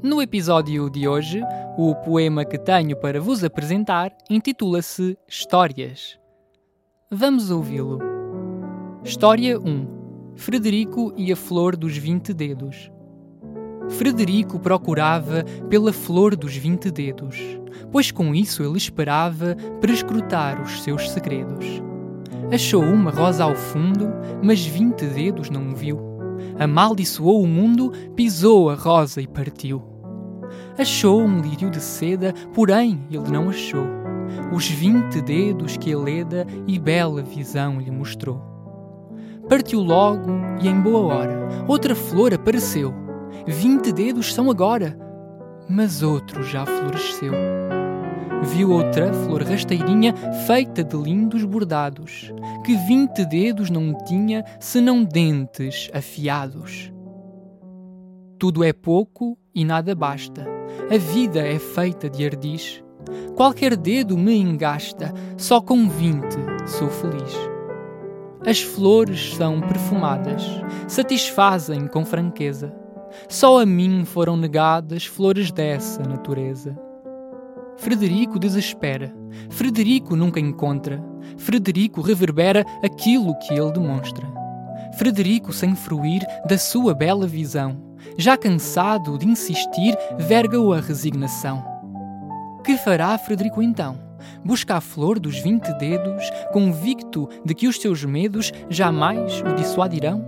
[0.00, 1.42] No episódio de hoje,
[1.76, 6.16] o poema que tenho para vos apresentar intitula-se Histórias.
[7.10, 7.98] Vamos ouvi-lo.
[9.02, 12.92] História 1 Frederico e a Flor dos Vinte Dedos.
[13.88, 17.58] Frederico procurava pela flor dos vinte dedos,
[17.90, 21.64] pois com isso ele esperava prescrutar os seus segredos.
[22.52, 24.10] Achou uma rosa ao fundo,
[24.44, 26.07] mas vinte dedos não viu.
[26.58, 29.82] Amaldiçoou o mundo, pisou a rosa e partiu.
[30.78, 33.98] Achou um lírio de seda, porém ele não achou
[34.52, 38.40] os vinte dedos que a leda e bela visão lhe mostrou.
[39.48, 40.30] Partiu logo
[40.60, 42.94] e em boa hora outra flor apareceu.
[43.46, 44.98] Vinte dedos são agora,
[45.68, 47.32] mas outro já floresceu
[48.54, 50.14] viu outra flor rasteirinha
[50.46, 52.32] feita de lindos bordados,
[52.64, 56.92] que vinte dedos não tinha senão dentes afiados.
[58.38, 60.46] Tudo é pouco e nada basta,
[60.90, 62.82] a vida é feita de ardiz.
[63.36, 67.34] Qualquer dedo me engasta, só com vinte sou feliz.
[68.46, 70.42] As flores são perfumadas,
[70.86, 72.72] satisfazem com franqueza.
[73.28, 76.87] Só a mim foram negadas flores dessa natureza.
[77.78, 79.14] Frederico desespera.
[79.50, 81.00] Frederico nunca encontra.
[81.36, 84.26] Frederico reverbera aquilo que ele demonstra.
[84.98, 87.80] Frederico, sem fruir da sua bela visão,
[88.16, 91.64] já cansado de insistir, verga-o a resignação.
[92.64, 93.96] Que fará Frederico então?
[94.44, 100.26] Busca a flor dos vinte dedos, convicto de que os seus medos jamais o dissuadirão?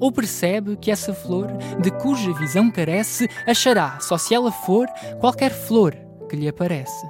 [0.00, 1.46] Ou percebe que essa flor,
[1.80, 4.88] de cuja visão carece, achará, só se ela for,
[5.20, 7.06] qualquer flor que lhe aparece.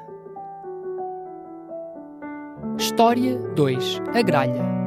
[2.79, 4.87] História 2 A Gralha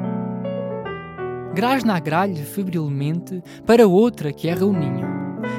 [1.54, 5.08] Grasna a gralha febrilmente para outra que erra o ninho.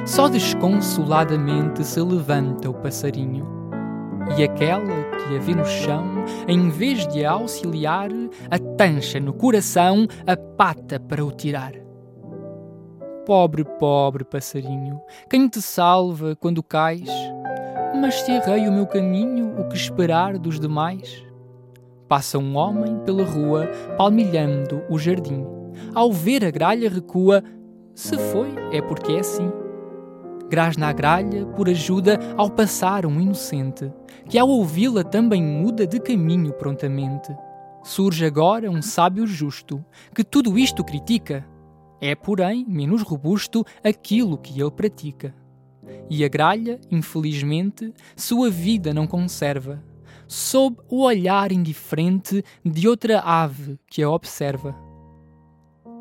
[0.05, 3.45] Só desconsoladamente se levanta o passarinho.
[4.37, 6.03] E aquela que a vê no chão,
[6.47, 8.09] em vez de a auxiliar,
[8.49, 11.73] atancha no coração a pata para o tirar.
[13.25, 14.99] Pobre, pobre passarinho,
[15.29, 17.09] quem te salva quando cais?
[17.93, 21.25] Mas se errei o meu caminho, o que esperar dos demais?
[22.07, 25.45] Passa um homem pela rua, palmilhando o jardim.
[25.93, 27.43] Ao ver a gralha, recua.
[27.93, 29.51] Se foi, é porque é assim.
[30.49, 33.91] Grasna a gralha, por ajuda, ao passar um inocente,
[34.27, 37.33] que ao ouvi-la também muda de caminho prontamente.
[37.83, 41.45] Surge agora um sábio justo, que tudo isto critica.
[42.01, 45.33] É, porém, menos robusto aquilo que ele pratica.
[46.09, 49.83] E a gralha, infelizmente, sua vida não conserva,
[50.27, 54.75] sob o olhar indiferente de outra ave que a observa.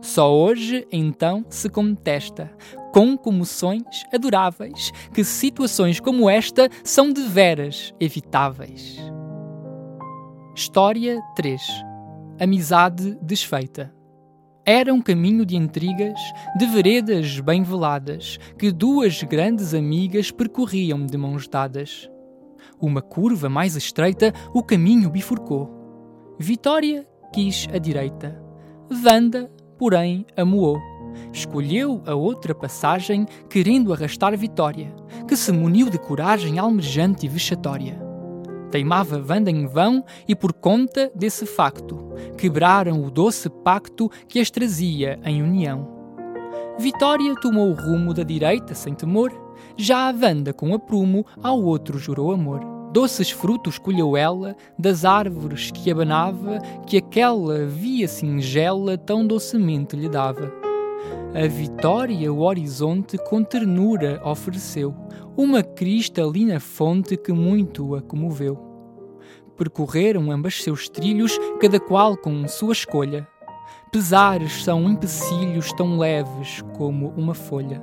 [0.01, 2.51] Só hoje, então, se contesta,
[2.93, 8.99] com comoções adoráveis, que situações como esta são de veras evitáveis.
[10.55, 11.61] História 3
[12.41, 14.00] Amizade desfeita
[14.71, 16.21] era um caminho de intrigas,
[16.57, 22.09] de veredas bem veladas, que duas grandes amigas percorriam de mãos dadas.
[22.81, 26.37] Uma curva mais estreita o caminho bifurcou.
[26.39, 28.41] Vitória quis a direita.
[28.89, 30.79] Vanda, porém, amuou.
[31.33, 34.95] Escolheu a outra passagem, querendo arrastar Vitória,
[35.27, 38.10] que se muniu de coragem almejante e vexatória.
[38.71, 44.51] Teimava Vanda em vão e por conta desse facto, quebraram o doce pacto que as
[44.51, 45.89] trazia em união.
[46.79, 49.33] Vitória tomou o rumo da direita sem temor,
[49.77, 52.61] já a Vanda com aprumo ao outro jurou amor.
[52.93, 60.09] Doces frutos colheu ela das árvores que abanava, que aquela via singela tão docemente lhe
[60.09, 60.53] dava.
[61.33, 64.93] A vitória o horizonte com ternura ofereceu,
[65.37, 68.59] uma cristalina fonte que muito a comoveu.
[69.57, 73.29] Percorreram ambas seus trilhos, cada qual com sua escolha.
[73.93, 77.83] Pesares são empecilhos tão leves como uma folha.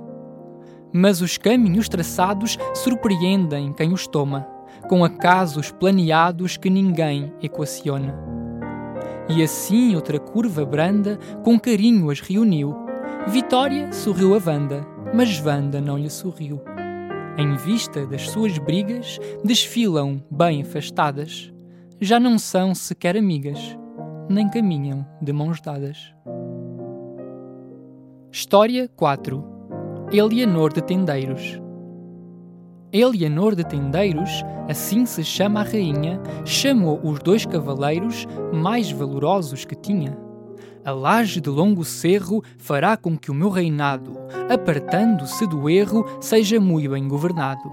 [0.91, 4.47] Mas os caminhos traçados surpreendem quem os toma,
[4.89, 8.17] com acasos planeados que ninguém equaciona.
[9.29, 12.88] E assim outra curva branda com carinho as reuniu
[13.27, 16.61] Vitória sorriu a Wanda, mas Wanda não lhe sorriu.
[17.38, 21.54] Em vista das suas brigas, desfilam bem afastadas.
[22.01, 23.78] Já não são sequer amigas,
[24.28, 26.13] nem caminham de mãos dadas.
[28.31, 29.44] História 4
[30.12, 31.62] Elianor de Tendeiros
[32.92, 39.75] Elianor de Tendeiros, assim se chama a rainha, chamou os dois cavaleiros mais valorosos que
[39.75, 40.26] tinha.
[40.88, 44.18] A laje de longo cerro fará com que o meu reinado,
[44.50, 47.69] apartando-se do erro, seja muito bem governado.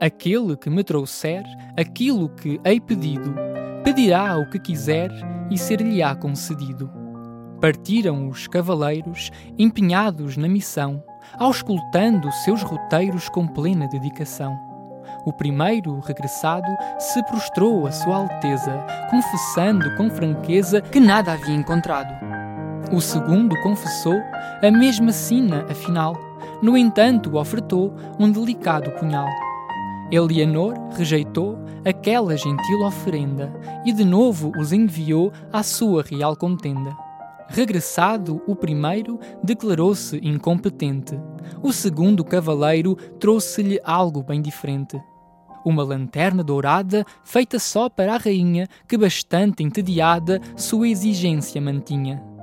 [0.00, 1.42] Aquele que me trouxer
[1.76, 3.34] aquilo que hei pedido,
[3.82, 5.10] pedirá o que quiser
[5.50, 6.88] e ser-lhe-á concedido.
[7.60, 11.02] Partiram os cavaleiros, empenhados na missão,
[11.36, 14.56] auscultando seus roteiros com plena dedicação.
[15.26, 16.68] O primeiro, regressado,
[17.00, 22.33] se prostrou à Sua Alteza, confessando com franqueza que nada havia encontrado.
[22.94, 24.22] O segundo confessou
[24.62, 26.14] a mesma sina, afinal,
[26.62, 29.26] no entanto, ofertou um delicado punhal.
[30.12, 33.52] Elianor rejeitou aquela gentil oferenda
[33.84, 36.96] e de novo os enviou à sua real contenda.
[37.48, 41.18] Regressado o primeiro, declarou-se incompetente.
[41.64, 45.02] O segundo cavaleiro trouxe-lhe algo bem diferente.
[45.66, 52.33] Uma lanterna dourada, feita só para a rainha, que bastante entediada sua exigência mantinha.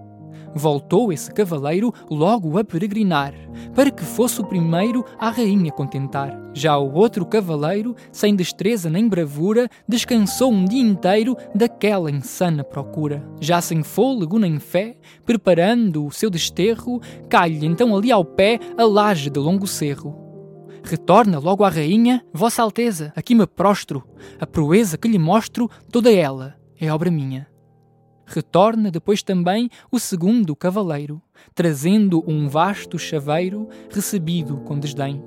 [0.54, 3.34] Voltou esse cavaleiro logo a peregrinar,
[3.74, 6.38] para que fosse o primeiro a rainha contentar.
[6.54, 13.26] Já o outro cavaleiro, sem destreza nem bravura, descansou um dia inteiro daquela insana procura.
[13.40, 17.00] Já sem fôlego nem fé, preparando o seu desterro,
[17.30, 20.20] cai-lhe então ali ao pé a laje de longo cerro.
[20.84, 24.04] Retorna logo à rainha, Vossa Alteza, aqui me prostro,
[24.40, 27.51] a proeza que lhe mostro, toda ela é obra minha.
[28.34, 31.22] Retorna depois também o segundo cavaleiro,
[31.54, 35.22] trazendo um vasto chaveiro recebido com desdém.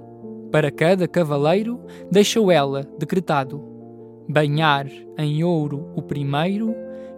[0.51, 1.79] Para cada cavaleiro
[2.11, 3.63] deixou ela decretado
[4.27, 4.87] banhar
[5.19, 6.75] em ouro o primeiro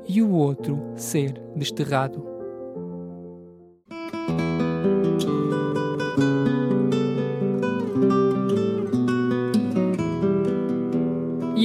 [0.09, 2.36] e o outro ser desterrado.